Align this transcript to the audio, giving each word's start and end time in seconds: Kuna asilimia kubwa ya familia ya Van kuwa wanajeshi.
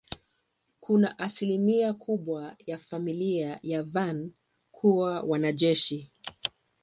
Kuna 0.79 1.19
asilimia 1.19 1.93
kubwa 1.93 2.55
ya 2.65 2.77
familia 2.77 3.59
ya 3.63 3.83
Van 3.83 4.33
kuwa 4.71 5.21
wanajeshi. 5.21 6.11